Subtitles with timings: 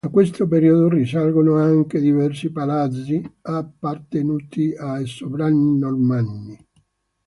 [0.03, 6.57] A questo periodo risalgono anche diversi palazzi appartenuti ai sovrani normanni.